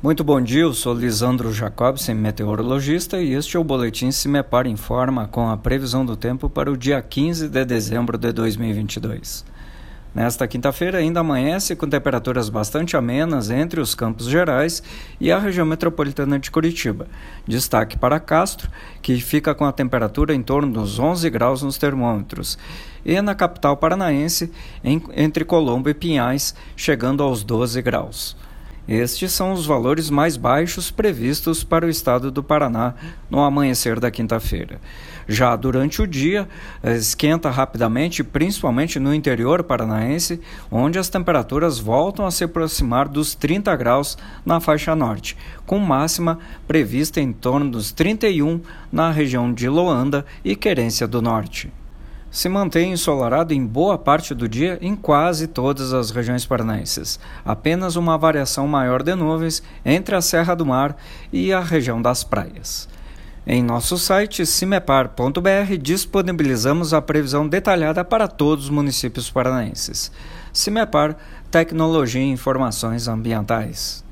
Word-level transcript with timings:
Muito 0.00 0.22
bom 0.22 0.40
dia, 0.40 0.60
eu 0.60 0.72
sou 0.72 0.94
Lisandro 0.94 1.52
Jacobsen, 1.52 2.14
meteorologista, 2.14 3.20
e 3.20 3.32
este 3.32 3.56
é 3.56 3.60
o 3.60 3.64
Boletim 3.64 4.12
Cimepar 4.12 4.68
Informa 4.68 5.26
com 5.26 5.50
a 5.50 5.56
previsão 5.56 6.06
do 6.06 6.14
tempo 6.14 6.48
para 6.48 6.70
o 6.70 6.76
dia 6.76 7.02
15 7.02 7.48
de 7.48 7.64
dezembro 7.64 8.16
de 8.16 8.30
2022. 8.30 9.44
Nesta 10.14 10.46
quinta-feira 10.46 10.98
ainda 10.98 11.18
amanhece 11.18 11.74
com 11.74 11.88
temperaturas 11.88 12.48
bastante 12.48 12.96
amenas 12.96 13.50
entre 13.50 13.80
os 13.80 13.92
campos 13.96 14.28
gerais 14.28 14.84
e 15.20 15.32
a 15.32 15.38
região 15.40 15.66
metropolitana 15.66 16.38
de 16.38 16.48
Curitiba. 16.48 17.08
Destaque 17.44 17.98
para 17.98 18.20
Castro, 18.20 18.70
que 19.02 19.20
fica 19.20 19.52
com 19.52 19.64
a 19.64 19.72
temperatura 19.72 20.32
em 20.32 20.44
torno 20.44 20.72
dos 20.72 21.00
11 21.00 21.28
graus 21.28 21.60
nos 21.60 21.76
termômetros, 21.76 22.56
e 23.04 23.20
na 23.20 23.34
capital 23.34 23.76
paranaense, 23.76 24.52
em, 24.84 25.02
entre 25.16 25.44
Colombo 25.44 25.88
e 25.88 25.94
Pinhais, 25.94 26.54
chegando 26.76 27.20
aos 27.20 27.42
12 27.42 27.82
graus. 27.82 28.36
Estes 28.88 29.32
são 29.32 29.52
os 29.52 29.66
valores 29.66 30.08
mais 30.08 30.38
baixos 30.38 30.90
previstos 30.90 31.62
para 31.62 31.84
o 31.84 31.90
estado 31.90 32.30
do 32.30 32.42
Paraná 32.42 32.94
no 33.28 33.40
amanhecer 33.40 34.00
da 34.00 34.10
quinta-feira. 34.10 34.80
Já 35.28 35.54
durante 35.56 36.00
o 36.00 36.06
dia, 36.06 36.48
esquenta 36.82 37.50
rapidamente, 37.50 38.24
principalmente 38.24 38.98
no 38.98 39.14
interior 39.14 39.62
paranaense, 39.62 40.40
onde 40.70 40.98
as 40.98 41.10
temperaturas 41.10 41.78
voltam 41.78 42.24
a 42.24 42.30
se 42.30 42.44
aproximar 42.44 43.08
dos 43.08 43.34
30 43.34 43.76
graus 43.76 44.16
na 44.46 44.58
faixa 44.58 44.96
norte, 44.96 45.36
com 45.66 45.78
máxima 45.78 46.38
prevista 46.66 47.20
em 47.20 47.30
torno 47.30 47.70
dos 47.70 47.92
31 47.92 48.62
na 48.90 49.10
região 49.10 49.52
de 49.52 49.68
Loanda 49.68 50.24
e 50.42 50.56
Querência 50.56 51.06
do 51.06 51.20
Norte 51.20 51.70
se 52.30 52.48
mantém 52.48 52.92
ensolarado 52.92 53.54
em 53.54 53.64
boa 53.64 53.96
parte 53.96 54.34
do 54.34 54.48
dia 54.48 54.78
em 54.80 54.94
quase 54.94 55.46
todas 55.46 55.92
as 55.92 56.10
regiões 56.10 56.44
paranaenses. 56.44 57.18
Apenas 57.44 57.96
uma 57.96 58.18
variação 58.18 58.66
maior 58.66 59.02
de 59.02 59.14
nuvens 59.14 59.62
entre 59.84 60.14
a 60.14 60.20
Serra 60.20 60.54
do 60.54 60.66
Mar 60.66 60.96
e 61.32 61.52
a 61.52 61.60
região 61.60 62.00
das 62.00 62.22
praias. 62.22 62.88
Em 63.46 63.62
nosso 63.62 63.96
site 63.96 64.44
cimepar.br 64.44 65.76
disponibilizamos 65.80 66.92
a 66.92 67.00
previsão 67.00 67.48
detalhada 67.48 68.04
para 68.04 68.28
todos 68.28 68.64
os 68.64 68.70
municípios 68.70 69.30
paranaenses. 69.30 70.12
Cimepar, 70.52 71.16
Tecnologia 71.50 72.20
e 72.20 72.30
Informações 72.30 73.08
Ambientais. 73.08 74.07